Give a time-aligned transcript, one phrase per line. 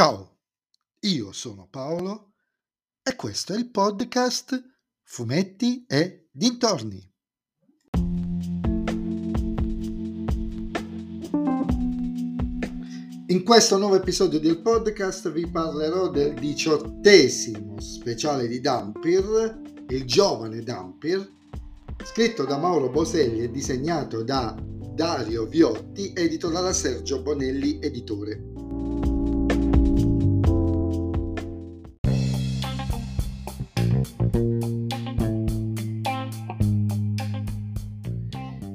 [0.00, 0.38] Ciao,
[1.00, 2.32] io sono Paolo
[3.02, 4.58] e questo è il podcast
[5.02, 7.06] Fumetti e Dintorni.
[13.26, 20.62] In questo nuovo episodio del podcast vi parlerò del diciottesimo speciale di Dampir, il giovane
[20.62, 21.30] Dampir,
[22.04, 24.56] scritto da Mauro Boselli e disegnato da
[24.94, 28.49] Dario Viotti, edito dalla Sergio Bonelli, editore.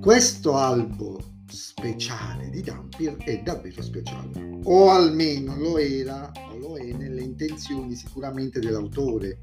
[0.00, 6.92] Questo albo speciale di Dampir è davvero speciale, o almeno lo era o lo è
[6.92, 9.40] nelle intenzioni sicuramente dell'autore,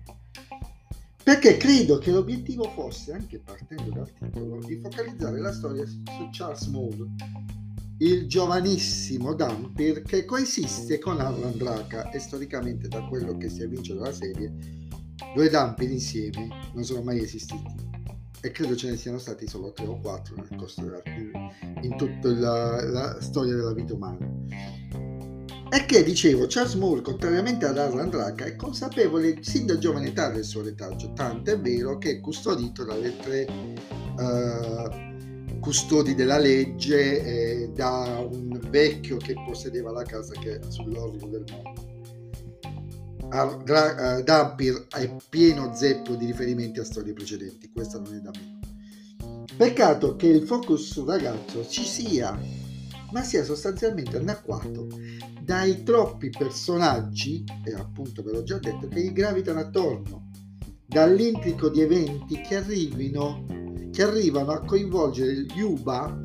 [1.24, 6.68] perché credo che l'obiettivo fosse, anche partendo dal titolo, di focalizzare la storia su Charles
[6.68, 7.10] Moore,
[8.00, 13.96] il giovanissimo Dampir che coesiste con Arlan Draka e storicamente da quello che si evince
[13.96, 14.54] dalla serie,
[15.34, 17.92] due Dampir insieme non sono mai esistiti
[18.46, 21.02] e credo ce ne siano stati solo tre o quattro nel corso della,
[21.82, 24.30] in tutta la, la, storia della vita umana.
[25.70, 30.30] E che, dicevo, Charles Moore, contrariamente ad Arlan Draka, è consapevole sin da giovane età
[30.30, 33.48] del suo retaggio, tanto è vero che è custodito dalle tre
[34.18, 41.28] uh, custodi della legge e da un vecchio che possedeva la casa che è sull'orlo
[41.28, 41.93] del mondo.
[43.34, 48.30] Dra- uh, Dampir è pieno zeppo di riferimenti a storie precedenti, questa non è da
[48.30, 48.60] meno.
[49.58, 52.40] Peccato che il focus sul ragazzo ci sia,
[53.12, 54.88] ma sia sostanzialmente annacquato
[55.42, 60.30] dai troppi personaggi, e appunto ve l'ho già detto, che gli gravitano attorno,
[60.86, 63.46] dall'intrico di eventi che, arrivino,
[63.92, 66.16] che arrivano a coinvolgere Yuba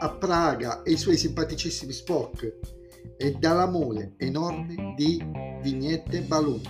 [0.00, 2.56] a Praga e i suoi simpaticissimi Spock
[3.18, 5.22] e dalla mole enorme di
[5.60, 6.60] vignette balloon.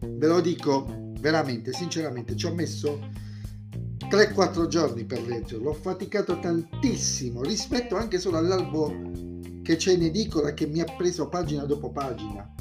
[0.00, 2.98] Ve lo dico veramente, sinceramente, ci ho messo
[3.98, 8.92] 3-4 giorni per leggerlo, ho faticato tantissimo rispetto anche solo all'albo
[9.62, 12.52] che c'è in edicola che mi ha preso pagina dopo pagina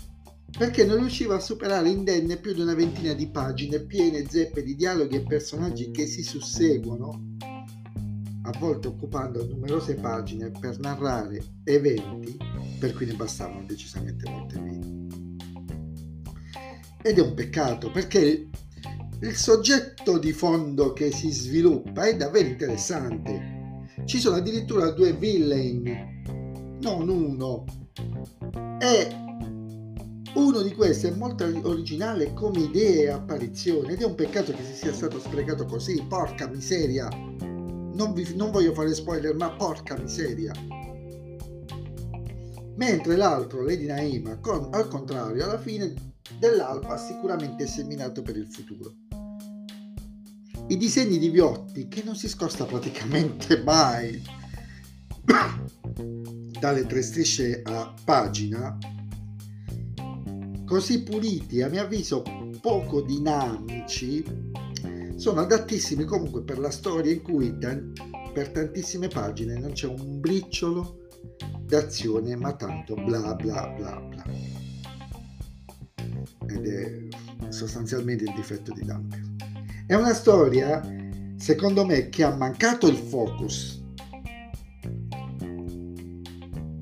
[0.57, 4.75] perché non riuscivo a superare indenne più di una ventina di pagine piene zeppe di
[4.75, 7.32] dialoghi e personaggi che si susseguono
[8.59, 12.37] volte occupando numerose pagine per narrare eventi
[12.79, 15.07] per cui ne bastavano decisamente molte meno.
[17.01, 18.49] Ed è un peccato perché
[19.21, 23.85] il soggetto di fondo che si sviluppa è davvero interessante.
[24.05, 27.63] Ci sono addirittura due villain, non uno.
[28.79, 29.07] E
[30.35, 34.63] uno di questi è molto originale come idea e apparizione ed è un peccato che
[34.63, 36.03] si sia stato sprecato così.
[36.07, 37.32] Porca miseria!
[37.93, 40.53] Non, vi, non voglio fare spoiler, ma porca miseria.
[42.75, 45.93] Mentre l'altro, Lady Naima, con, al contrario, alla fine
[46.39, 48.93] dell'alba sicuramente seminato per il futuro.
[50.67, 54.21] I disegni di Viotti, che non si scosta praticamente mai
[56.59, 58.77] dalle tre strisce a pagina,
[60.65, 62.23] così puliti, a mio avviso
[62.61, 64.23] poco dinamici,
[65.15, 67.55] sono adattissimi comunque per la storia in cui
[68.33, 71.07] per tantissime pagine non c'è un briciolo
[71.65, 74.23] d'azione ma tanto bla bla bla bla.
[76.47, 77.07] Ed è
[77.49, 79.33] sostanzialmente il difetto di Dante
[79.85, 80.81] è una storia
[81.37, 83.81] secondo me che ha mancato il focus.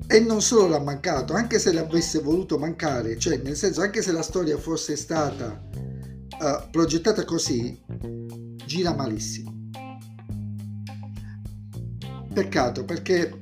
[0.06, 4.12] E non solo l'ha mancato anche se l'avesse voluto mancare cioè nel senso anche se
[4.12, 7.80] la storia fosse stata uh, progettata così
[8.66, 9.70] gira malissimo.
[12.32, 13.40] Peccato perché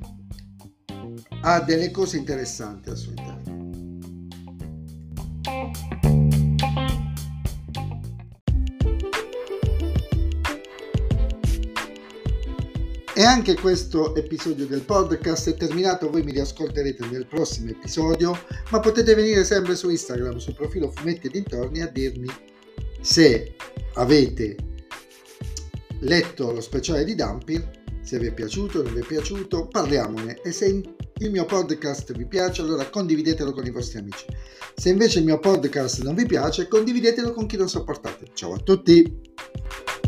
[1.42, 3.41] ha delle cose interessanti al suo interno.
[13.20, 18.34] E anche questo episodio del podcast è terminato, voi mi riascolterete nel prossimo episodio,
[18.70, 22.28] ma potete venire sempre su Instagram, sul profilo Fumetti Dintorni a dirmi
[23.02, 23.56] se
[23.94, 24.56] avete
[26.00, 27.62] letto lo speciale di Dumpy,
[28.02, 32.26] se vi è piaciuto, non vi è piaciuto, parliamone e se il mio podcast vi
[32.26, 34.25] piace allora condividetelo con i vostri amici.
[34.75, 38.31] Se invece il mio podcast non vi piace, condividetelo con chi lo sopportate.
[38.32, 40.00] Ciao a tutti!